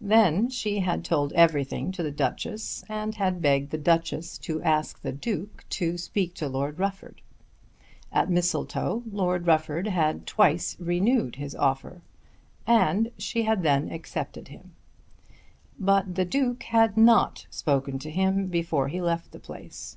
Then 0.00 0.50
she 0.50 0.78
had 0.78 1.04
told 1.04 1.32
everything 1.32 1.90
to 1.90 2.04
the 2.04 2.12
Duchess 2.12 2.84
and 2.88 3.16
had 3.16 3.42
begged 3.42 3.72
the 3.72 3.76
Duchess 3.76 4.38
to 4.38 4.62
ask 4.62 5.02
the 5.02 5.10
Duke 5.10 5.64
to 5.70 5.98
speak 5.98 6.32
to 6.36 6.48
Lord 6.48 6.78
Rufford. 6.78 7.20
At 8.12 8.30
Mistletoe 8.30 9.02
Lord 9.10 9.48
Rufford 9.48 9.88
had 9.88 10.28
twice 10.28 10.76
renewed 10.78 11.34
his 11.34 11.56
offer, 11.56 12.02
and 12.64 13.10
she 13.18 13.42
had 13.42 13.64
then 13.64 13.90
accepted 13.90 14.46
him. 14.46 14.76
But 15.76 16.14
the 16.14 16.24
Duke 16.24 16.62
had 16.62 16.96
not 16.96 17.48
spoken 17.50 17.98
to 17.98 18.12
him 18.12 18.46
before 18.46 18.86
he 18.86 19.00
left 19.00 19.32
the 19.32 19.40
place. 19.40 19.96